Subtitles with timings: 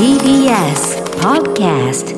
[0.00, 2.16] TBS Podcast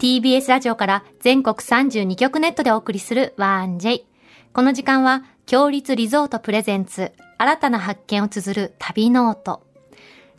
[0.00, 4.02] TBS ラジオから全国32局ネットでお送りする 1J。
[4.52, 9.62] この時間は、共立リゾートプレゼンツ、新たな発見を綴る旅ノート。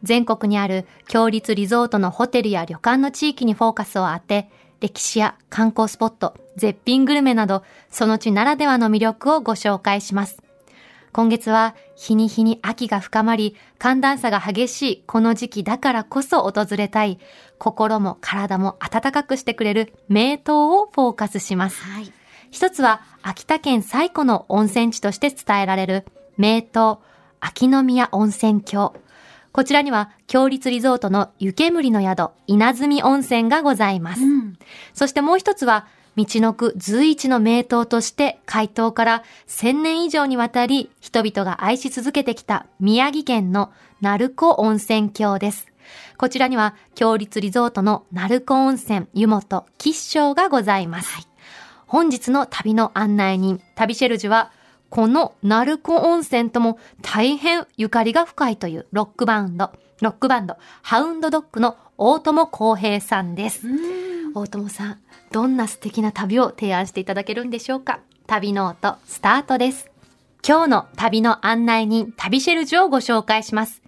[0.03, 4.49] 全国にある共立リゾートのホテルや旅館の地域にフォーカスを当て、
[4.81, 10.43] 歴史や観光スポット、絶品グルメなど、その地ならではの魅力をご紹介します。
[11.13, 17.19] 今月は日に日に秋が深まり、寒暖差が激しいこの時期だからこそ訪れたい、
[17.57, 21.83] 心も体も暖かくしてくれる名湯をフォーカスします。
[21.83, 22.11] はい。
[22.49, 26.05] 一つは秋田県最古の温泉地として伝えられる
[26.38, 26.63] 名湯
[27.41, 28.93] 秋宮温泉郷。
[29.52, 34.21] こちらには、強立リゾートの湯煙の宿、稲積温泉がございます。
[34.21, 34.57] うん。
[34.93, 43.71] そしてもう一つは、道の区随一の名湯として開湯から1000年以上にわたり人々が愛し続けてきた宮城県の
[44.02, 45.71] 鳴子温泉郷です。
[46.17, 51.27] こちらには、強立リゾートの鳴子温泉湯本吉祥がございます。
[51.88, 54.52] 本日の旅の案内人、旅シェルジュは、
[54.89, 59.71] この鳴子温泉とも大変ゆかりが深いというロックバンド、
[60.02, 63.67] ロックバンド、ハウンドドッグの大友康平さんです。
[64.33, 64.97] 大友さん、
[65.31, 67.99] どんな素敵な旅を提案していただけるんでしょうか？
[68.27, 69.89] 旅ノート、スタートです。
[70.47, 73.81] 今日の旅の案内人、旅シェルジュをご紹介します。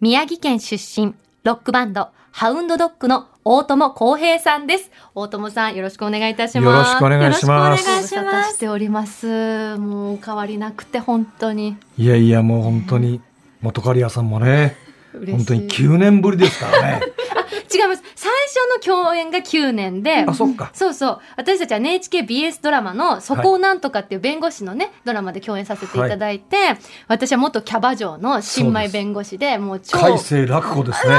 [0.00, 4.90] 宮城県出身、ロックバンド、ハウンドドッグの大友康平さんです。
[5.14, 6.88] 大友さん、よろしくお願いいたします。
[6.88, 9.76] よろしくお願いしますよろしくお願いしております。
[9.76, 13.20] もう変わりなくて本当にいやいや、もう本当に、
[13.60, 14.76] 元カリアさんもね。
[15.12, 17.00] 本当に9年ぶりですからね。
[18.50, 20.70] 初の共演が9年で、あ、そっか。
[20.74, 21.20] そうそう。
[21.36, 26.56] 私たちは NHKBS ドラマのそこをなんとかっていう弁護士のね、ドラマで共演させていただいて、
[27.08, 31.14] 私は元キャバ嬢の新米弁護士で、もう超、海星楽子ですね。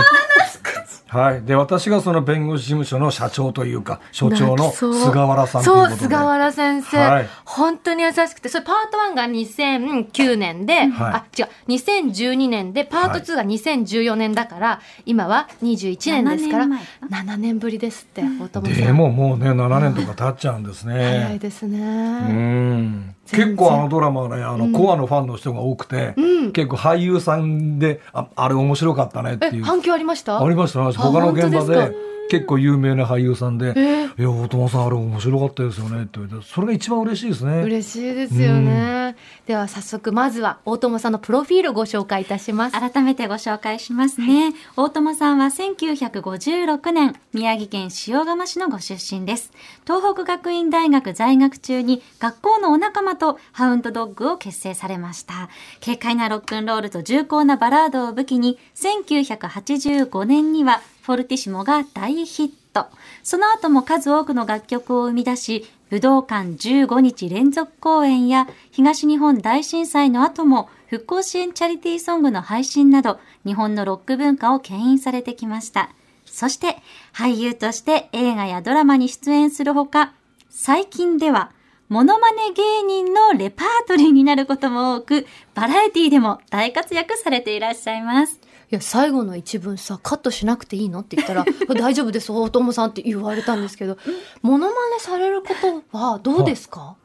[1.12, 1.42] はい。
[1.42, 6.02] で、私がその弁護士事務所の社長というか、所長の菅原さんというそう、ことで。
[6.04, 16.78] 菅原先生、はい本当に優しくて、それパート1が2009年で、はいあ、違う、2012年で、パート2が2014年だから、今は21年ですから、7
[17.10, 18.64] 年7年ぶりですって、大友さん。
[18.86, 21.40] でももうね、7年とか経っちゃうんです早いね。
[21.40, 21.80] ですね。
[21.80, 23.16] うん。
[23.30, 29.64] 結構あのドラマはね、あの、コアのファンの人が多くて、うん結構俳優さんで、ああれ面白かったねってえ、いう。
[29.64, 30.44] 反響ありました？
[30.44, 31.96] ありました、他の現場で
[32.30, 37.62] 結構有名な俳優さんで、えいや、大友さんあれ面白かったですよねって言われて、それが一番嬉しいですね。
[37.64, 39.16] 嬉しいですよね。
[39.46, 42.80] では早速まずは大友さんのプロフィールをご紹介いたします。
[42.80, 44.54] 改めてご紹介しますね。
[44.78, 49.52] 大友さんは1956年、宮城県塩釜市のご出身です。
[49.86, 55.50] 東北学院大学在学中に学校のお仲間とハウンドドッグを結成されました。
[55.84, 62.86] 軽快なロックンロールと重厚なバラードを武器に、1985年にはフォルティシモが大ヒット。
[63.24, 75.90] その後も数多くの楽曲を生み出し、武道館15日連続公演や東日本大震災の後も復興支援チャリティーソングの配信など日本のロック文化を牽引されてきました。
[76.26, 76.78] そして
[77.14, 80.14] 俳優として映画やドラマに出演するほか、
[80.50, 81.52] 最近では
[81.90, 88.40] モノマネ芸人のレパートリーになることも多く、バラエティでも大活躍されていらっしゃいます。
[88.72, 91.46] いや最後の一文さカットしなくていいのって言ったら
[91.78, 93.98] 大丈夫です大友さんって言われたんですけど、
[94.42, 95.50] モノマネされるこ
[95.92, 96.96] とはどうですか？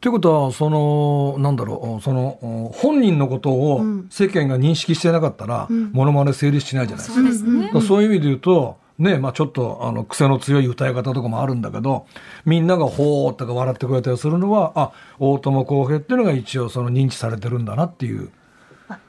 [0.00, 0.10] とい。
[0.10, 2.38] うことは、その、なんだろう、その、
[2.74, 4.06] 本人のことをうん。
[4.10, 5.90] 世間が認識してなかったら、ん。
[5.92, 7.80] モノマネ成立しないじゃないですか。
[7.82, 12.06] そういう意味で言うと、ね、まあちょっと、あの、癖の強い歌い方とかもあるんだけど、
[12.46, 18.30] みんながほーっとか笑ってくれたりするのは、あ、大友康平っていうのが一応その認知されてるんだなっていう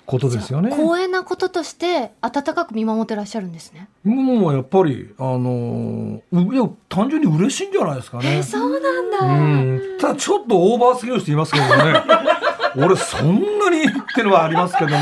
[0.06, 0.72] ことですよね。
[0.72, 3.90] 光栄なこととして温かく見守ってらっしゃるんですね。
[4.04, 8.44] もうやっぱり、あのいや、単純に嬉しいんじゃないですかね。
[8.44, 9.18] そうなんだ。
[9.20, 12.04] うんただちょっとオーバーすぎる人いますけどね。
[12.78, 14.98] 俺そんなにってのはありますけども、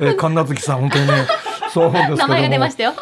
[0.00, 1.12] えー、神奈月さん本当にね、
[1.72, 2.10] そうです。
[2.16, 2.92] 名前が出ましたよ。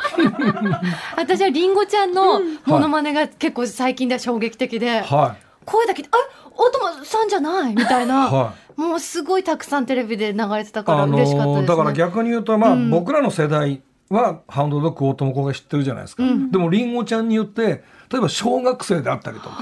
[1.16, 6.16] 私はりんごちゃんのモノマネが結構最近では衝撃的で、は声だけで、あ
[6.50, 7.74] 大友さんじゃない？
[7.74, 8.06] みたいい。
[8.06, 10.84] な、はもうすごいたくさんテレビで流れてたい。
[10.84, 11.64] から嬉しかったです、ね。
[11.64, 16.22] ーだから逆に言うと、まあ、うん僕らの世代はハウンドドッグ大友子が知ってるじゃないですか。
[16.22, 19.60] うんでもりんごちゃんによって、例えば小学生であったりとか、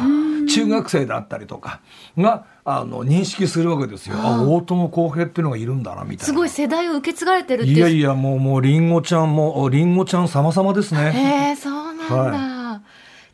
[0.49, 1.81] 中学生であったりとか
[2.19, 4.17] が、あの、認識するわけですよ。
[4.19, 6.25] あ、大友康平っていうのがいるんだな、みたいな。
[6.25, 11.13] すごい世代を受け継がれてるっていやいや、もう、もう、りんごちゃんも、りんごちゃん様々ですね。
[11.13, 12.60] へえ、そうなんだ。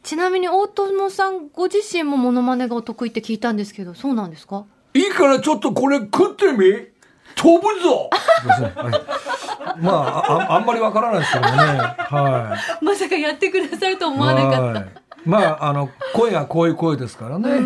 [0.06, 4.64] ちなみに大友さんご自身もモノマネがお得意って聞いたんですけど、そうなんですか？
[4.94, 6.87] いいからちょっとこれ食ってみ？
[7.35, 8.08] 飛ぶぞ！
[9.79, 11.56] まあああんまりわからないですけどもね。
[11.58, 12.85] はい。
[12.85, 14.58] まさかやってくださると思わなかった。
[14.58, 14.87] はい。
[15.26, 17.58] まあ、あの、声がこういう声ですからね。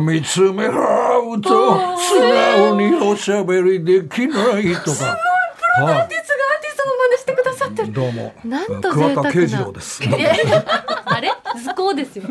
[0.00, 4.38] 見つめ合うと、素直におしゃべりできないとか。
[4.40, 4.88] はアーティスト
[5.84, 7.41] がアーティストの真似してくださ
[7.72, 7.86] ってい。
[7.86, 7.92] る。
[7.92, 8.32] どうも。
[8.44, 10.02] なんと桑贅沢な田慶次郎です。
[11.04, 11.30] あれ？
[11.62, 12.24] 図工ですよ。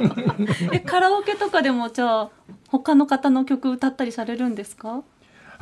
[0.72, 2.30] えカラオケとかでもじゃあ
[2.70, 5.02] 他の方の曲歌ったりされるんですか？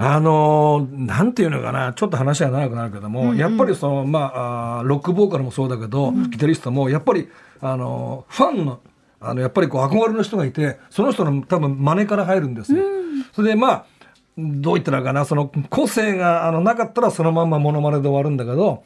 [0.01, 7.27] あのーなんていうのかな、ちょっと話が長くなるけども、やっぱりその、まあ、ロックボーカルもそうだけど、ギタリストも、やっぱり、
[7.59, 8.79] あのーファンの、
[9.19, 12.81] あの、やっぱりこう憧れの人がいて、その人の多分真似から入るんですよ。
[13.33, 13.85] それでまあ、
[14.37, 18.83] どう言ったらかな、その個性があのなかったらそのまんまモノマネで終わるんだけど、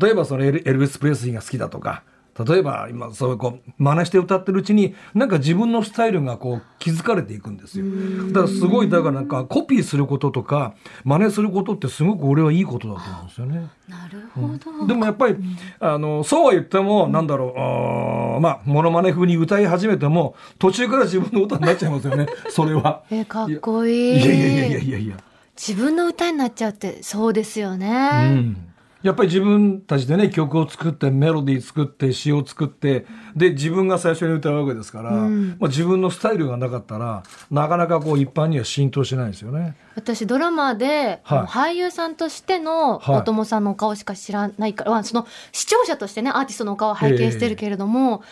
[0.00, 2.02] 例えばそのエルエルヴィス・プレスリーが好きだとか、
[2.46, 7.86] 例えば今そういうこう真似して歌ってるうちになんか自分のスタイルがこう気づかれていくんですよ。
[8.28, 10.74] だからすごいだからなんかコピーすることとか
[11.04, 13.68] 真似することってすごく俺はいいことだと思うんですよね。
[13.88, 15.36] なるほど、でもやっぱり、
[15.80, 23.02] あの、そうは言っても、なんだろう、あーまあ、モノマネ風に歌い始めても、途中から自分の歌になっちゃいますよね、 それは。
[23.10, 24.22] え、かっこいい。
[24.22, 25.16] いやいやいやいやいや。
[25.56, 28.34] 自分の歌になっちゃうって、そうですようね。
[28.34, 28.67] ん。
[29.02, 33.06] やっぱり自分たちでね、曲を作って、メロディー作って、詩を作って、
[33.36, 39.76] で、自分が最初に歌うわけですから、まあ自分のスタイルがなかったら、なかなかこう一般には浸透しないですよね。
[39.94, 41.72] 私ドラマで、はい。
[41.72, 43.16] 俳優さんとしてのはい。
[43.18, 48.22] 大友さんのお顔しか知らないから、まあその視聴者としてねアーティストのお顔を拝見してるけれども、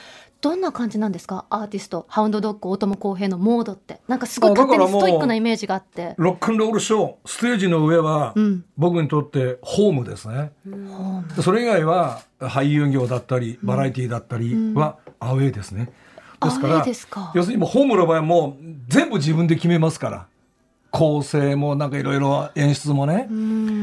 [0.41, 1.47] どんな感じなんですか？
[1.51, 10.53] アーティストハウンドドッグ大友康平のモードってなんかすごい勝手にストイックなイメージがあってロックンロールショー、ステージの上はうん、僕にとってホームですね。
[11.37, 15.91] でそれ以外は俳優業だったり、バラエティーだったりはアウェーですね。
[16.43, 20.27] ですからアウェーですか要するにもうホームの場合はもう全部自分で決めますから。
[20.93, 23.29] 構成もなんかいろいろ演出もね。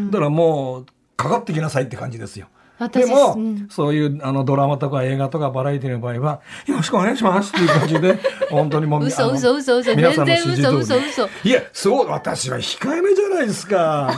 [0.10, 0.86] だからもう
[1.16, 2.48] かかってきなさいって感じですよ。
[2.80, 3.68] 私でも、うん。
[3.70, 9.96] そういうあのドラマとか映画とかバラエティの場合は、よろしくお願いしますっていう感じで、 本当にもう、嘘嘘嘘嘘。
[9.96, 10.78] 皆さんの全然指示通り。
[10.82, 11.50] 嘘嘘嘘。
[11.50, 14.12] いや、そう、私は控えめじゃないですか。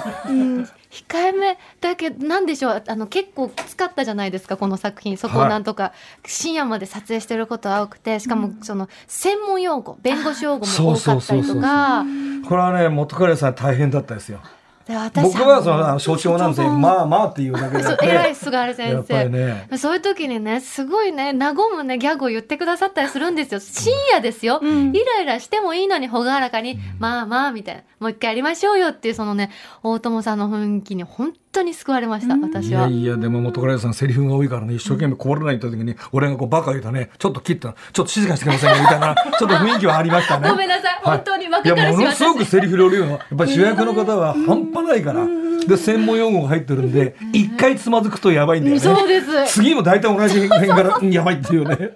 [0.95, 2.83] 控えめだけどなんでしょう。
[2.87, 5.17] あの結構きつかったじゃないですかこの作品。
[5.17, 5.47] そこはい。
[5.47, 5.91] をなんとか
[6.25, 8.19] 深夜まで撮影してることが多くて。
[8.19, 12.05] しかもその専門用語弁護士用語も多かったりとか。
[12.47, 14.39] これはね、元彼さん大変だったですよ。
[14.87, 17.83] で私僕はそのあの象徴なんで、まあまあっていうだけで。
[18.03, 19.77] 偉い菅原先やっぱり生、ね。
[19.77, 23.59] そういう時にねすごいね和むねギャグを言ってくださったりするんですよ。
[23.59, 27.81] 深夜ですよ、イライラしてもいいのに朗らかに、まあまあみたいな。
[27.99, 29.49] もう一回やりましょうよっていうそのね
[29.81, 32.83] 大友さんの雰囲気に本当に救われました、い私は。
[32.83, 40.49] やいや、でも元彼さんセリフが多いからね、一生懸命こぼれないって時に、俺がこうバカ言うとね、ちょっと切ったちょっと静かにしてくださいね、みたいな、 ちょっと雰囲気はありましたね。
[40.49, 42.49] ごめんなさいは本当に若かりしいや、ものすごく私。
[42.49, 45.25] セリフ量量が、やっぱり主役の方は半端ないから。
[45.67, 48.79] で、専門用語が入ってるんで、一回つまずくとやばいんだよね。
[48.79, 49.53] そうです。
[49.53, 51.91] 次も大体同じ辺からうんやばいっていうね。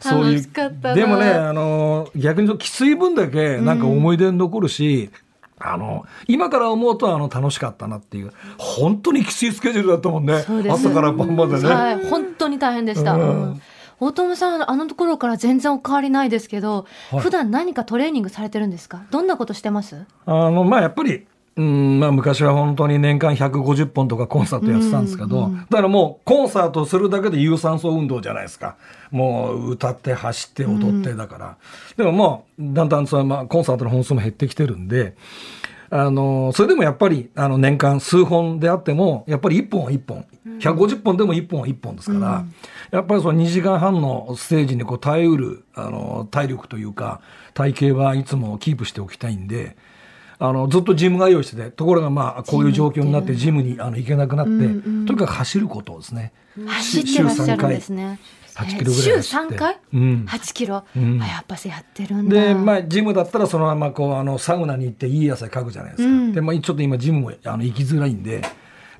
[0.00, 0.94] そういう。
[0.94, 5.10] でもね、あの、逆にきつい分だけなんか思い出に残るし、
[5.58, 10.44] あの、今から思うとあの楽しかったなっていう、本当にきついスケジュールだったもんね。
[10.68, 11.68] 朝から晩までね。
[11.68, 13.14] はい、本当に大変でした。
[13.14, 13.20] うん。
[13.20, 13.62] うん。
[13.98, 17.20] 大友さん、あのところから全然お変わりないですけど、はい。
[17.20, 19.04] 普段何かトレーニングされてるんですか？
[19.10, 20.04] どんなことしてます？
[20.26, 21.26] あの、まあ、やっぱり、
[21.56, 28.76] うん、まあ、昔は本当に年間150本とかコンサートやってたんですけど、だからもう、コンサートするだけで有酸素運動じゃないですか。
[29.10, 31.56] もう、歌って、走って、踊ってだから。
[31.96, 35.16] でももう、だんだんその、まあ、コンサートの本数も減ってきてるんで、
[35.88, 40.26] あの、それでもやっぱり、あの、年間数本であっても、やっぱり1本は1本。
[40.58, 42.44] 150本でも1本は1本ですから、
[42.90, 47.20] やっぱりその2時間半のステージにこう耐えうる、あの、体力というか、
[47.54, 49.76] 体型はいつもキープしておきたいんで、
[50.38, 56.32] あの、ずっとジム通いしてて、ところがまあ、こういう状況になってジムにあの行けなくなって、とにかく走ることですね。
[56.66, 58.18] 走ってらっしゃるんですね。
[58.56, 62.34] 8キロぐらい走って週3回、うん8キロ、うんあやっぱしやってるんだ。
[62.34, 66.08] で、まあ、ジムだったらそのままこう、あの、サウナに行っていい汗かくじゃないですか。
[66.08, 68.42] うんで、まあ、ちょっと今ジムもあの行きづらいんで、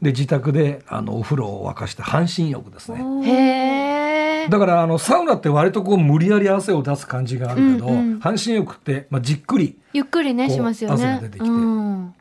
[0.02, 3.04] で、自宅であの、お風呂を沸かして半身浴ですね。
[3.24, 4.48] へえ。
[4.48, 10.94] だから、あの、サウナって割とこう、無理やり汗を出す感じがあるけど、うんうん半身浴って、まあ、じっくり、ゆっくりね、しますよね。
[10.94, 12.14] 汗が出てきてうん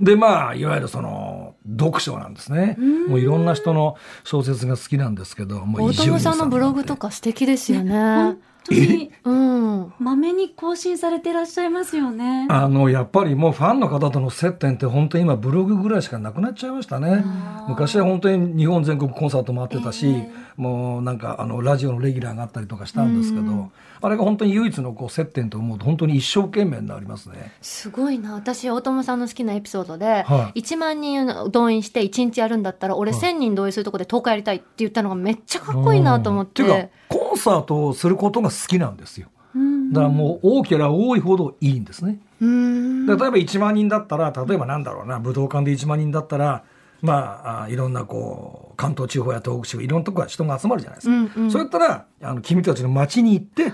[0.00, 2.76] で、まあ、いわゆるその、読書なんですね。
[3.08, 8.36] もういろんな人の小説が好きなんですけど、もう大伊集院友さんのブログとか素敵ですよね。
[8.68, 9.92] 本当にうん。
[9.98, 12.46] まめに更新されてらっしゃいますよね。
[12.50, 17.24] あのやっぱりもうファンの方との接点って本当に今ブログぐらいしかなくなっちゃいましたね
[17.68, 27.52] 昔は本当に日本全国コンサート回ってたし、えもうなんかあのラジオのレギュラーがあったりとかしたんですけど、あれが本当に唯一のこう接点と思うと本当に一生懸命になりますね。
[27.62, 28.34] すごいな。
[28.34, 36.90] 私、大友さんの好きなエピソードで、はい1万人動員して1日やるんだったら、俺はい1000人動員するとこで10日やりたいって言ったのがめっちゃかっこいいなと思っうんていうかて。
[37.08, 39.28] コンサートをすることが好きなんですよ。
[39.54, 42.18] うんだからもう多ければ多いほどいいんですね。
[42.40, 46.64] 例えば1万人だったら例えばなんだろうな武道館で1万人だったら
[47.02, 51.14] まああいろんなこう関東地方や東北地方いろんなとこから人が集まるじゃないですか。
[51.14, 53.72] うんうんそうやったらあの君たちの街に行って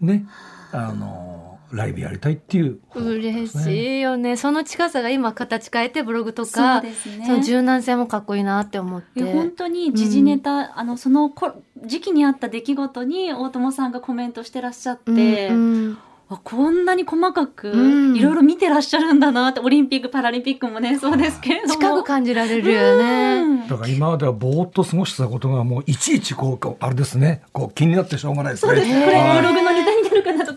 [0.00, 0.26] ね
[0.72, 1.31] あの
[1.72, 4.36] ライブやりたいっていうね、嬉しいよね。
[4.36, 7.26] その近さが今形変えてブログとそうか、ですね。
[7.26, 9.24] その柔軟性もかっこいいなって思って。
[9.24, 11.52] 本当に時事ネタ、あのそのこ
[11.84, 15.98] 時期にあった出来事に大友さんがコメントしてらっしゃって、うんうん
[16.32, 23.42] あこんなに細かくうんいろいろ見てらっしゃるんだなってオリンピックパラリンピックもねそうですけれども近く感じられるよね。
[23.42, 28.72] うんだから今まではぼーっと過ごしてたことがもういちいちこうこうあれですねこう気になってしょうがないですね。
[28.72, 29.72] そうですねこれはいブログの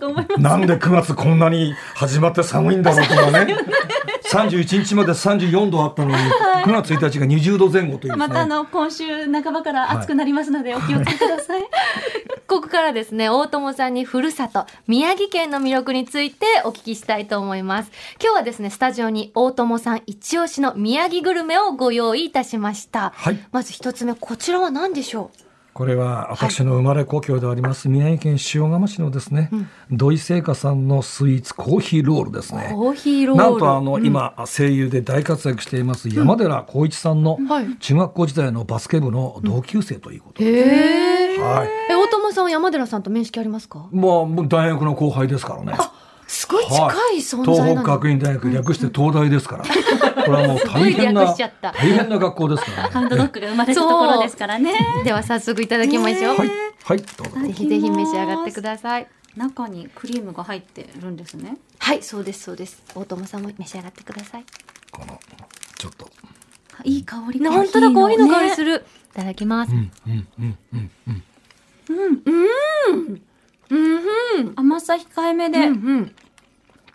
[0.06, 3.56] とか思いますなんで9月こんなに始まって寒いんだろうとかね。
[4.26, 8.18] 31日まで34度あったのに、9月1日が20度前後という。
[8.18, 11.62] またあの今週半ばから暑くなりますのでお気をつけください、
[12.48, 17.92] ここからですね、大友さんにふるさと、宮城県の魅力についてお聞きしたいと思います。
[18.22, 23.14] 今日はですね、スタジオに大友さん一押しの宮城グルメをご用意いたしました。
[23.16, 23.40] はい。
[23.52, 25.30] まず一つ目、こちらは何でしょ
[25.76, 29.50] これは私の生まれ故郷であります、宮城県塩釜市のですね、
[29.92, 32.70] 土井製菓さんのスイーツコーヒーロールですう、ね。
[32.72, 33.44] コーヒーロール。
[33.44, 41.68] なんとあの、うん、今声優で大活躍しています山寺宏一さんのはい中学校時代のバスケ部の同級生ということで、へーはい。
[41.90, 43.90] え、大友さんは山寺さんと面識ありますか？
[43.92, 45.78] まあ大学の後輩ですからね。
[46.26, 47.82] すごい近い存在東なの。
[47.84, 49.66] 北学院大学略して東大ですから。
[50.16, 52.90] これはもう大変な略しちゃった大変な学校ですからね。
[52.94, 56.38] ハンドドッグが生まれたところですからね では早速いただきましょう。
[56.38, 56.50] はい
[56.84, 57.48] はいどうぞ。
[57.48, 59.08] ぜひぜひ召し上がってください。
[59.36, 62.82] 中にクリームが入ってるんですねはい、そうです、そうです。
[62.96, 64.46] 大友さんも召し上がってください。
[64.92, 65.20] この
[65.78, 66.10] ちょっと。
[66.78, 68.86] あいい香りね本当だ、コーヒーの香りるする。
[69.14, 69.72] いただきます。
[69.72, 71.24] うんうんうんうんうん。
[73.70, 76.16] うん、甘さ控えめで、うん、うん。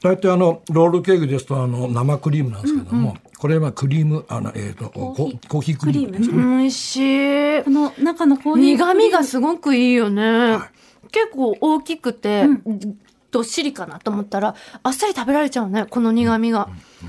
[0.03, 5.49] 大体あのロールケーキですとあの生クリームなんですけども、これはクリームあのえっ、とココーヒー。
[5.49, 6.19] コーヒークリーム。
[6.19, 6.37] ですね。
[6.37, 7.63] 美味しい。
[7.65, 7.71] こ。
[7.71, 8.77] の中のコーヒー。
[8.77, 10.53] 苦味がすごくいいよね。
[10.53, 10.71] は
[11.13, 12.47] 結構大きくて、
[13.31, 16.69] どっしりかなと思ったら、あっさり食べられちゃうね、この苦味が。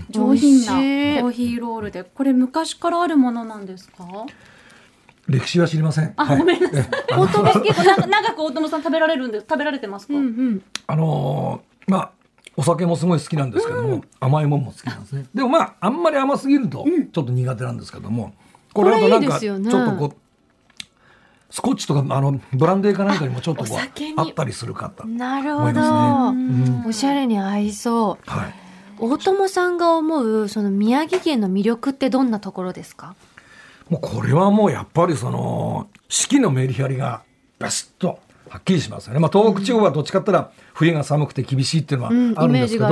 [0.10, 2.04] 上品なコーヒーロールで。
[2.04, 4.04] これ昔からあるものなんですか？
[5.28, 6.14] 歴史は知りません。
[6.18, 6.40] あ、はい。
[6.40, 6.82] ごめんなさい。
[6.82, 10.62] え大友結構長長く大友さん食べられるんで食べられてますか、うんうん。
[10.88, 12.12] あのーまあ
[12.56, 15.26] お酒もすごい好きなんですけども、甘いもんも好きなんですね。
[15.34, 18.34] でもまああんまり甘すぎるとちょっと苦手なんですけども、
[18.74, 20.16] これだとなんかちょっとこう。
[21.54, 23.78] スコッチとかあのブランデーかなんかにもちょっとこう
[24.18, 25.06] あったりする方。
[25.06, 25.82] なるほど。
[25.82, 28.30] うんおしゃれに合いそう。
[28.30, 28.54] はい。
[29.00, 33.16] 大友さんが思う、その宮城県の魅力ってどんなところですか？
[33.90, 37.24] もうこれはもうやっぱりその四季のメリハリが
[37.60, 38.20] バシッと
[38.52, 39.22] はっきりしますよね。
[39.22, 42.86] まあ東北地方はどっちかって言ったら冬が寒くて厳しいっていうのはうん、あるんですけど、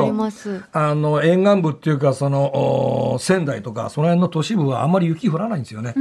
[0.72, 5.94] あの沿岸部っていうかそのお仙台とかその辺の都市部はあんまり雪降らないんですよね。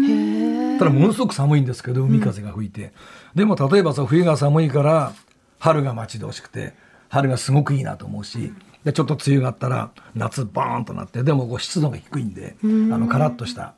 [0.78, 2.92] ただものすごく寒いんですけど海風が吹いて、
[3.34, 5.12] でも例えばさ冬が寒いから
[5.58, 6.74] 春が待ち遠しくて
[7.08, 8.52] 春がすごくいいなと思うし
[8.84, 13.74] でちょっと梅雨があったら夏バーンとなってでもこう湿度が低いんであのカラッとした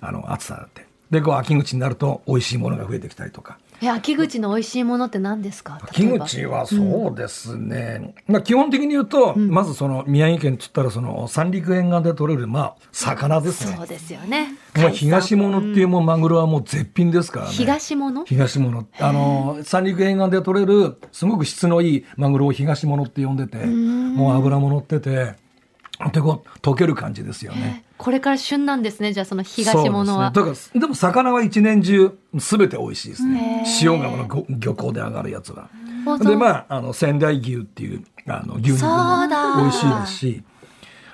[0.00, 0.86] あの暑さになって。
[1.10, 5.78] でこう秋口になると美味しいものが増えてきたりとかえ、秋口の美味しいものって何ですか？
[5.82, 13.76] 秋口はそうですね、まあ基本的に言うと、まずその宮城県っつったらその三陸沿岸で取れるまあ魚ですね。
[13.76, 14.54] そうですよね。
[14.76, 17.52] もう東物っていうもうマグロはもう絶品ですからね。
[17.52, 18.24] 東物？
[18.24, 18.86] 東物。
[18.98, 25.34] あの、三陸沿岸で取れる、すごく質のいいマグロを東物って呼んでて、もう脂も乗ってて、
[26.12, 27.84] でこう、溶ける感じですよね。
[27.98, 30.30] これから旬なんですね、じゃあその東物は。
[30.30, 30.34] ね。
[30.34, 33.68] だから、でも魚は一年中、すべて美味しいですねへ。
[33.68, 35.68] ー塩釜のご漁港で上がるやつは。
[36.18, 40.42] で、まあ、あの、仙台牛っていう、あの、牛肉もだ美味しいですし、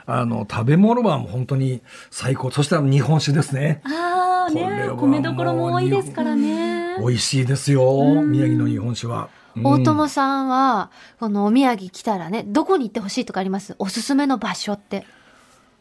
[0.06, 2.50] あの、食べ物はもう本当に最高。
[2.50, 3.82] そしたら日本酒ですね。
[3.84, 8.22] ああね米どころも多いですからね美味しいですよ。
[8.22, 9.28] 宮城の日本酒は。
[9.56, 13.74] うん大友さんは、このお土産来たらね、どこに行ってほしいとかあります？
[13.78, 15.04] おすすめの場所って。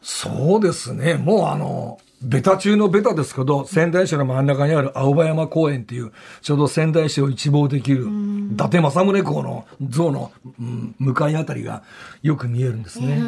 [0.01, 1.15] そうですね。
[1.15, 6.11] もうあの、ベタ中のベタですけど、仙台市の真ん中にある青葉山公園っていう、
[6.41, 8.07] ちょうど仙台市を一望できる、
[8.51, 11.83] 伊達政宗公の像の、うん向かいあたりが
[12.21, 13.21] よく見えるんですね。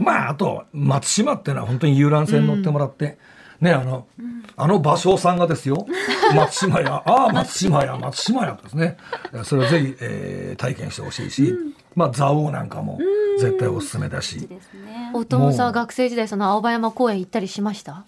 [0.00, 3.18] まあ、あと、松島っていうのは本当に遊覧船乗ってもらって、
[3.62, 4.06] ね、あの、
[4.56, 5.86] あの芭蕉さんがですよ、
[6.34, 8.96] 松島や、ああ、松島や、松島やですね。
[9.44, 11.54] それをぜひ、えー体験してほしいし、
[11.94, 12.98] まあ、蔵王なんかも
[13.40, 14.40] 絶対おすすめだし。
[14.46, 15.10] ですね。
[15.14, 18.04] 大友さんは学生時代その青葉山公園行ったりしました？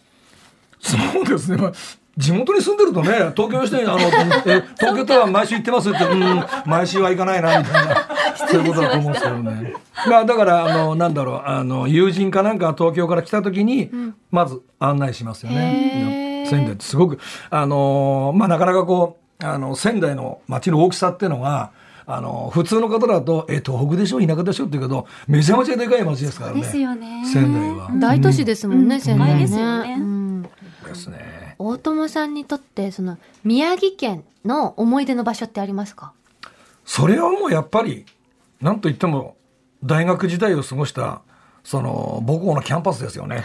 [0.81, 1.57] そうですね。
[1.57, 1.73] まあ
[2.17, 3.99] 地元に住んでるとね、東京の人に、あの、
[4.47, 9.75] え東京とは毎週行ってますって、うん、毎週は行かないな、みたいな、そういうことだと思うんですけどね。
[10.09, 13.91] まあ、だから、あの、なんだろう、あの、友人かなんかが東京から来た時に、
[14.31, 16.45] まず案内しますよへね。
[16.47, 17.19] ー仙台ってすごく、
[17.51, 21.71] あの、まあ、なかなかこう、あの、仙台の街の大きさっていうのが、
[22.07, 26.61] あの、普通の方だと、え、東北でしょ田舎でしょって言うけど、めちゃめちゃでかい街ですからね。
[26.61, 27.91] ですよね仙台は。
[27.99, 31.57] 大都市ですもんね、うん仙台ですよねうんですね。
[31.59, 36.13] 大友さんにとってその宮城県の思い出の場所ってありますか？
[36.85, 38.05] それはもうやっぱり、
[38.61, 39.37] なんといっても、
[39.83, 41.23] 大学時代を過ごした、
[41.63, 43.43] その、母校のキャンパスですよね。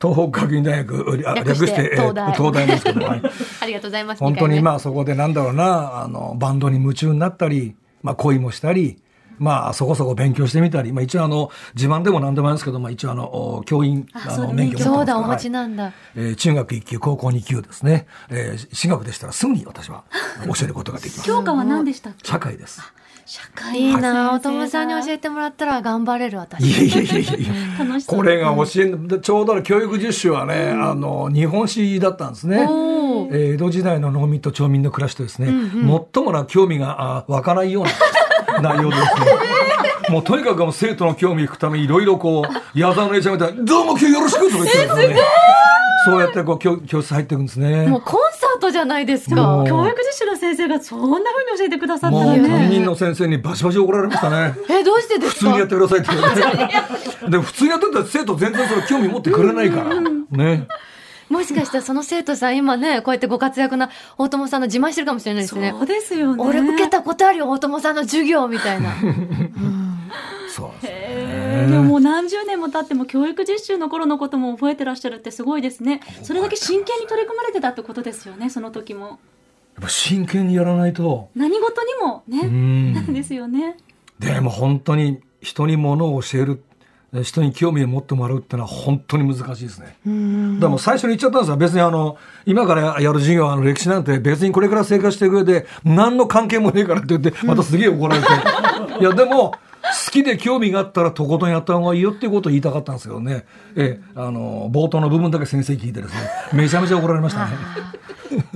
[0.00, 3.22] 東北学院大学、あ略してえー東大東大ですけど、はい
[3.62, 4.20] ありがとうございます。
[4.20, 9.02] 本当にまあそこでなんだろうな、あの、バンドに夢中になったり、まあ恋もしたり、
[9.38, 13.24] まあそこそこ勉強してみたり、まあ一応あの、自慢でも何でもないんですけど、まあ一応あの、
[13.56, 15.92] お教員、あの、免許そうだ、お持ちなんだ。
[16.14, 18.06] えー中学1級、高校2級ですね。
[18.28, 20.04] えー進学でしたらすぐに私は
[20.46, 21.26] 教えることができます。
[21.26, 22.28] 教科は何でしたっけ？
[22.28, 22.82] 社会です。
[23.26, 26.64] 社会いいな、はい大友さんに教えてもらったら頑張れる私。
[26.64, 27.52] いやいやいやいやいや。
[27.84, 32.58] 楽しそうこれが教えでちょうど教育実習はね、あの日本史だったんですね。
[32.60, 35.48] えー江戸時代の農民と町民の暮らしとですね、
[36.14, 39.26] 最もな興味があ湧かないような内容でですね。
[40.10, 45.16] もうとにかくもう生徒の興味引くためにいろいろこう矢沢の姉ちゃんみたいに「どうも今日よろしく」とか言ってですね
[46.04, 47.88] そうやってこう教教室入っていくんですね。
[47.88, 48.20] もうコン
[48.66, 49.34] サートじゃないですか。
[49.66, 52.48] 教育実習の先生がそんな風に教えてくださったらね。
[52.48, 54.54] 担任の先生にバシバシ怒られましたね。
[54.68, 55.46] え、どうしてですか？
[55.46, 57.30] 普通にやってくださいって言われて。
[57.30, 60.00] で、普通にやってたら生徒全然それ興味持ってくれないから。
[60.38, 60.66] ね。
[61.28, 65.74] もしかしたらその生徒さん今ね、こうやってご活躍な大友さんの自慢してるかもしれないですね。
[65.76, 66.44] そうですよね。
[66.44, 68.90] 俺受けたことあるよ、大友さんの授業みたいな。
[70.48, 70.92] そうです
[71.66, 76.00] でももう何十年も経っても教育実習の頃のことも覚えてらっしゃるってすごいですね。
[76.22, 79.06] それだけ真剣に取り組まれてたってことですよね、その時も。
[79.08, 79.18] やっ
[79.82, 81.30] ぱ真剣にやらないと。
[81.34, 83.76] 何事にもうね、んなんですよね。
[84.18, 86.62] でも本当に人に物を教える。
[87.22, 89.96] 人に興味を持ってもらうってのは本当に難しいですね。
[90.06, 91.56] うんでも最初に言っちゃったんですよ。
[91.56, 98.28] 別にあの、今からやる授業、あの歴史なんて別にこれから生活していく上で何の関係もねえからって言って、またすげえ怒られて。
[99.00, 99.52] いや、でも、
[100.06, 103.44] 好きで興味があったらとことんやった方がいいよっていうことを言いたかったんですけどね。
[103.76, 106.20] ええ、あの、冒頭の部分だけ先生聞いてですね、
[106.52, 107.52] めちゃめちゃ怒られましたね。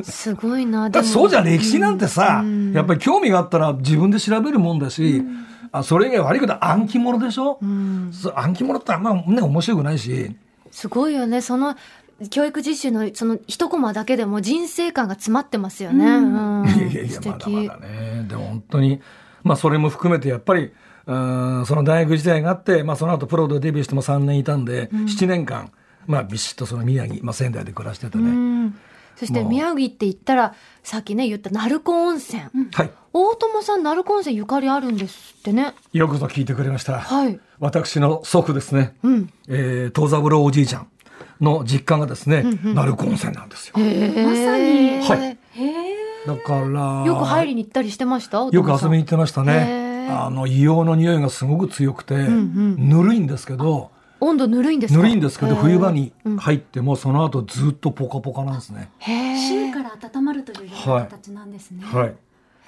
[0.02, 0.90] すごいな。
[0.90, 5.22] だそうじゃん歴史なんてさ、うんやっぱり興味があったら自分で調べるもんだし、
[5.72, 10.34] あそれ以外悪いことは暗記物でしょ、うんそう暗記物ってあんまね面白くないし。
[10.70, 11.40] すごいよね。
[11.40, 11.76] その、
[12.30, 16.04] 教育実習のその一コマだけでも人生観が詰まってますよね。
[16.04, 18.26] うんうんいやいやまだ敵まだね。
[18.28, 19.00] でも本当に、
[19.42, 20.72] まあそれも含めてやっぱり、
[21.06, 21.14] う
[21.62, 25.70] んその大学時代があって、まあその後プロでデビューしても3年いたんで、7年間、
[26.06, 28.30] まあビシッとその宮城、まあ仙台で暮らしててうね。
[28.68, 28.74] ん
[29.16, 32.42] そして宮城って言ったら、さっきね言った鳴子温泉。
[32.72, 32.90] はい。
[33.12, 35.74] 大友さん鳴子温泉ゆかりあるんですってね。
[35.92, 37.00] よくぞ聞いてくれました。
[37.00, 37.38] はい。
[37.58, 39.30] 私の祖父ですね、うん。
[39.48, 40.86] えー、東三郎おじいちゃん
[41.40, 43.74] の実家がですね、鳴子温泉なんですよ。
[43.76, 43.88] まさ
[44.58, 45.96] にはいへえ。
[46.26, 48.38] だから、よく入りに行ったりしてました？
[48.38, 49.89] よく遊びに行ってましたへね。
[50.10, 54.98] ーあの、硫黄の匂いがすごく強くて、んぬるいんですけど、温度ぬるいんですか？
[55.00, 58.90] ぬるいんですけど、冬場にうん入っても、その後ずっとポカポカなんですね。
[58.98, 59.36] へえ。
[59.36, 61.82] 芯から温まるというような形なんですね。
[61.84, 62.14] はい。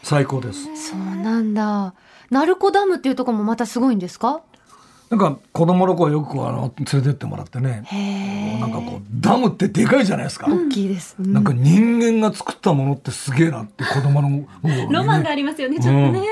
[0.02, 0.64] 最高です。
[0.90, 1.94] そうなんだ。
[2.30, 4.40] 鳴子ダムっていうところもまたすごいんですか？
[5.10, 8.58] なんか、子供の子はよくこうあの、連れてってもらってね、へえ。
[8.58, 10.46] なんかこう、ダムってでかいじゃないですか。
[10.46, 11.16] 大きいです。
[11.20, 16.22] うんなんか人間が作ったものってすげえなって子供のねロマンがありますよね、ちょっとね。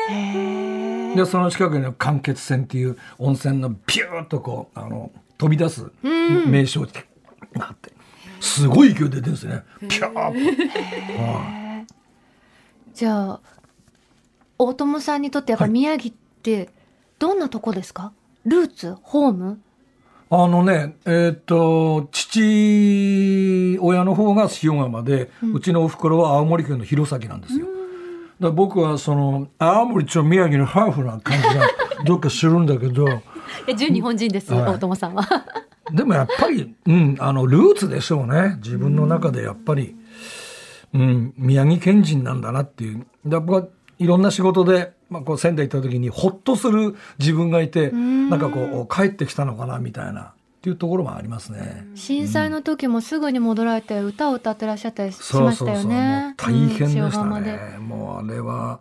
[1.16, 6.50] でその近くには間欠泉っていう温泉のピューッとこうあの飛び出すうん。
[6.50, 6.88] 名称が
[7.60, 7.92] あって。
[8.40, 9.62] すごい勢いで出てるんですね。
[9.80, 10.30] ピューッと、は
[11.86, 11.86] い
[12.94, 13.40] じゃあ
[14.58, 16.68] 大友さんにとってやっぱ宮城って
[17.18, 18.12] どんなとこですか、
[18.44, 19.60] ルーツホーム？
[20.28, 27.66] あのねえーっと父親の方が塩釜で、うちのおふくろは青森県の弘前なんですよ。
[27.66, 27.78] だか
[28.46, 31.66] ら僕はその青森と宮城のハーフな感じが
[32.04, 33.06] どっかするんだけど。
[33.66, 34.74] え純日本人です、はい。
[34.74, 35.26] 大友さんは。
[35.92, 38.58] でもやっぱり、うん、あの、ルーツでしょうね。
[38.62, 39.96] 自分の中でやっぱり、
[40.94, 43.06] うん、宮城県人なんだなっていう。
[43.24, 43.66] で僕は
[43.98, 51.86] いろんな仕事で、まあ、こう仙台行った時にほっとする自分がいて、なんかこう、帰ってきたのかなみたいな、っていうところもありますね。
[51.94, 56.34] 震災の時もすぐに戻られて歌を歌ってらっしゃったりしましたよね。
[56.36, 57.78] 大変でしたね。
[57.78, 58.80] もうあれは、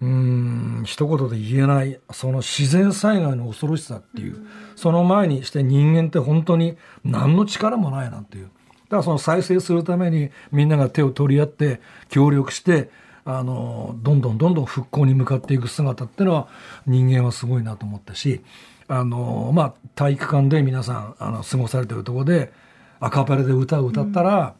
[0.00, 8.46] うん、一言で言えない、その自然災害の恐ろしさっていう、その前にして人間って本当に何の力もないなっていう。
[8.46, 8.50] だ
[8.90, 12.90] からその再生するためにみんなが手を取り合って協力して、
[13.24, 16.48] あの、どんどんどんどん復興に向かっていく姿っていうのは
[16.86, 18.40] 人間はすごいなと思ったし、
[18.88, 22.52] あの、まあ、体育館で皆さん、あの、過ごされてるところで、
[23.00, 24.54] アカペラで歌を歌ったら、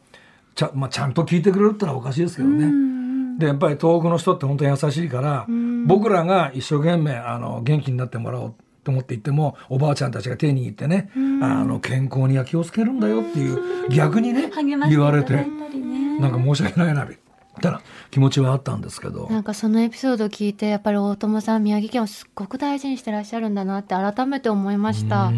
[0.55, 2.71] ちゃ,、まあ、ちゃんと聴いてくれるってのはおかしいですけどね。
[3.39, 5.47] でやっぱり東北の人って本当に優しいから、
[5.87, 11.09] 僕らが一生懸命あの元気になってもらおうと思って言ってもおばあちゃんたちが手に握ってね、
[11.41, 14.51] あの健康には気をつけるんだよっていう逆にね
[14.89, 15.47] 言われてね
[16.19, 17.15] なんか申し訳ないなみ
[17.59, 19.27] たいな気持ちはあったんですけど。
[19.29, 25.31] なんかそのエピソードを聞いてやっぱり大友さん宮城県をすっごく大事にしてらっしゃるんだなって改めて思いました。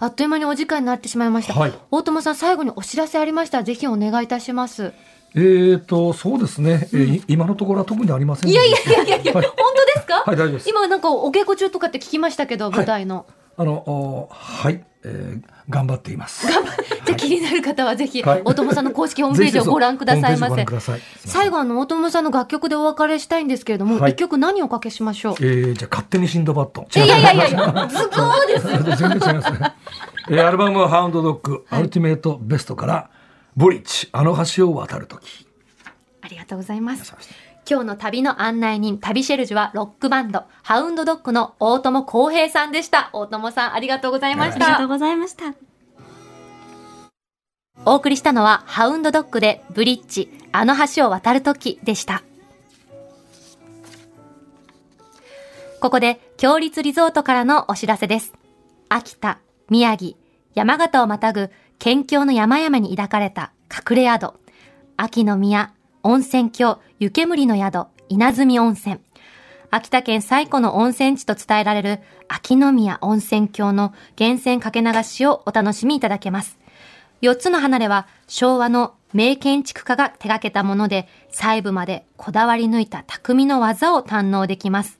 [0.00, 1.72] あっという間にお時間になってしまいました、はい。
[1.90, 3.58] 大友さん最後にお知らせありました。
[3.58, 4.92] らぜひお願いいたします。
[5.34, 9.46] えーとそうですね、えーい今のところは特にありませんいやいやいやいやはい。
[9.46, 10.68] 本当ですか、はい大丈夫です。
[10.68, 13.26] 今なんかお稽古中とかって聞きましたけど、舞台の。
[13.56, 20.66] あのおはい、えー頑張っていますじゃあ気になる方はぜひ、はい大友さんの公式ホームページをご覧くださいませ
[21.24, 25.34] 最後あの大友さんの楽曲でお別れしたいんですけれども、一、はい曲何をおかけしましょう？
[25.34, 28.66] えーじゃあ勝手にシンドバッドいやいやいやいや、すごいです。
[28.66, 29.74] 全然違いますね。
[30.30, 33.10] えーアルバムはハウンドドッグ、アルティメイトベストから、
[33.56, 35.46] ブリッジ、あの橋を渡るとき。
[36.22, 37.14] ありがとうございます。
[37.68, 43.10] 今日の旅の案内人、旅シェルジュはロックバンド、ハウンドドッグの大友康平さんでした。
[43.12, 44.66] 大友さん、ありがとうございました。
[44.66, 45.54] ありがとうございました。
[47.84, 52.22] お送りしたのは、ハウンドドッグで、ブリッジ、あの橋を渡るときでした。
[55.80, 58.32] ここで、強立リゾートからのお知らせです。
[58.88, 59.38] 秋田、
[59.70, 60.16] 宮城、
[60.54, 64.34] 山形をまたぐ、県境の山々に抱かれた隠れ宿、
[64.96, 65.72] 秋の宮、
[66.04, 68.98] 温泉郷、湯煙の宿、稲積温泉。
[69.70, 76.58] 秋田県最古の温泉地と伝えられる秋の宮温泉郷の源泉かけ流しをお楽しみいただけます。
[77.22, 84.98] 4つの離れは昭和の名建築家が手掛けたもので細部までこだわり抜いた匠の技を堪能できます。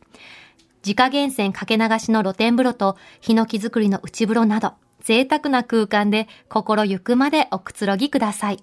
[0.86, 8.62] 自家源泉かけ流しの露天風呂とヒノキ作りの内風呂など贅沢な空間で心ゆくまでおくつろぎください。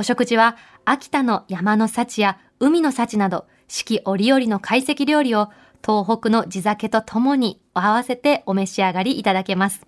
[0.00, 5.50] お食事は秋田の山の幸や海の幸など四季折々の懐石料理を
[5.84, 9.84] 東北の地酒とともに合わせてお召し上がりいただけます。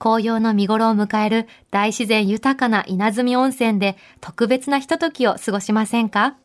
[0.00, 6.36] 紅葉の見頃を迎える大自然豊かな稲積温泉で特別なひとときを過ごしませんか？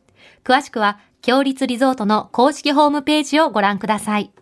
[0.44, 4.32] 詳しくは、強立リゾートの公式ホームページをご覧ください。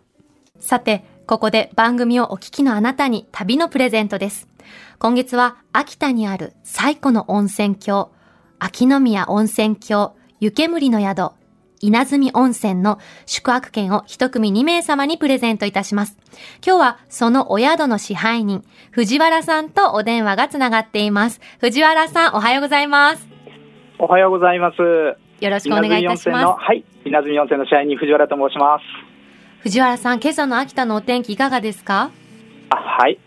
[0.59, 4.47] さて、ここで番組をお聞きのあなたに旅のプレゼントです。
[4.99, 8.12] 今月は秋田にある最古の温泉郷、
[8.65, 11.33] 秋宮温泉郷、湯煙の宿、
[11.81, 16.17] 稲積温泉の宿泊券を一組2名様にプレゼントいたします。
[16.65, 21.41] 今日はそのお宿の支配人、藤原さんとお電話がつながっています。
[21.59, 23.27] 藤原さん、おはようございます。
[23.99, 24.77] おはようございます。
[24.77, 26.63] よろしくお願いいたし稲積温泉のます。
[26.63, 28.83] はい、稲積温泉の社員に藤原と申します。
[29.63, 32.11] 藤原さん、今朝の秋田のお天気いかがですか？
[32.69, 33.19] あはい。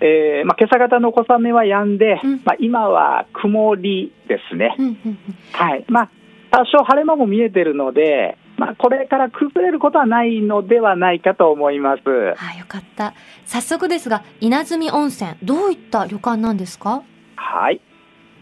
[0.00, 4.74] えー、まあ今朝方の小雨は止んで、うんまあ今は曇りですね。
[4.78, 5.18] うんうんうん
[5.52, 5.84] はい。
[5.88, 6.10] まあ
[6.50, 12.00] 多少晴れ間も見えてるので、まあこれから崩れることはないのではないかと思います。
[12.06, 13.14] あ、よかった。
[13.44, 17.02] 早速ですが、稲積温泉、どういった旅館なんですか？
[17.36, 17.80] はい。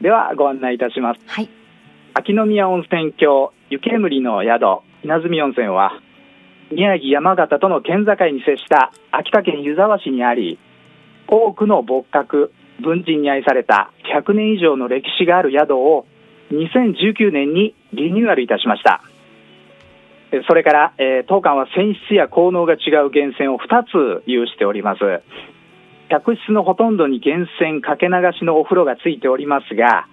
[0.01, 1.21] ではご案内いたします。
[1.27, 1.49] はい。
[2.15, 5.93] 秋宮温泉郷湯煙の宿稲積温泉は
[6.73, 10.59] 宮城山形との県境に接した秋田県湯沢市にあり
[11.29, 16.07] 多くの仏閣文人に愛された100年以上の歴史がある宿を
[16.51, 19.03] 2019年にリニューアルいたしました。
[20.47, 25.01] それから、えー当館は泉質や効能が違う源泉を2つ有しております。
[26.11, 30.07] 客室のほとんどに源泉かけ流しのお風呂がついておりますが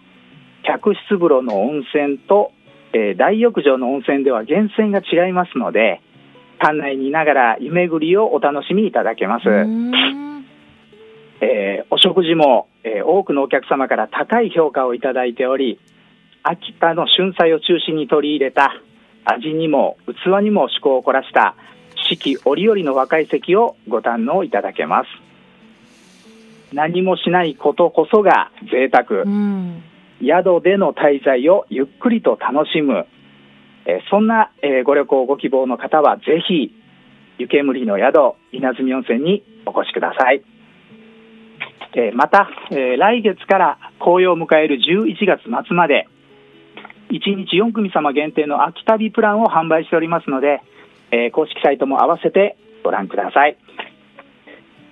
[0.63, 2.51] 客室風呂の温泉と、
[2.93, 6.01] えー大浴場の温泉では源泉が違いますので
[6.60, 9.45] 館内にいながら湯巡りをお楽しみいただけます、
[11.41, 15.80] えーお食事も、えー多くのお客様から高い評価をいただいており
[16.43, 18.82] 秋田の春菜を中心に取り入れた
[19.26, 21.56] 味にも器にも趣向を凝らした
[22.10, 25.08] 四季折々の若い席をご堪能いただけます
[26.74, 29.24] 何もしないことこそが贅沢。
[29.24, 29.84] うん。
[30.21, 33.06] 宿での滞在をゆっくりと楽しむ、
[33.86, 36.71] えーそんな、えーご旅行ご希望の方はぜひ
[37.38, 40.41] 湯煙の宿稲積温泉にお越しください、
[41.96, 46.08] えーまた、えー来月から紅葉を迎える11月末まで
[47.10, 50.62] 1日4組様限定の秋旅プランを販売しておりますので、
[51.12, 53.58] えー公式サイトも合わせてご覧ください、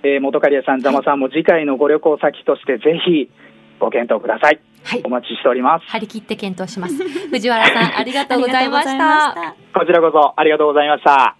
[0.02, 3.30] えー元刈谷さん、ざまさんも次回のご旅行先としてぜひ
[3.78, 5.10] ご検討くださいはいお。
[5.10, 6.94] 待ちしております張り切って検討します。
[7.28, 9.34] 藤原さん、ありがとうございました。
[9.34, 11.36] まこちらこそありがとうございました。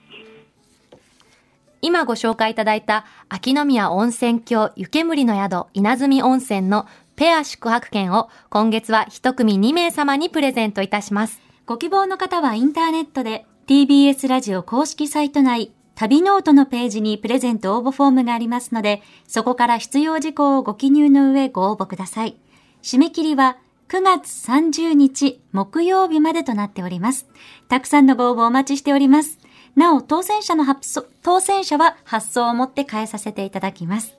[1.85, 11.43] 今ご紹介いただいた秋宮温泉郷湯煙の宿稲積温泉のペア宿泊券を今月は一組2名様にプレゼントいたします。
[11.67, 22.39] ご希望の方はインターネットで TBS ラジオ公式サイト内旅ノートのページにプレゼント応募フォームがありますので、そこから必要事項をご記入の上ご応募ください。
[22.83, 27.29] 締め切りは9月30日木曜日までとなっております。
[27.69, 29.39] たくさんのご応募お待ちしております。
[29.77, 34.17] なお、当選者の発送、当選者は発送をもって代えさせていただきます。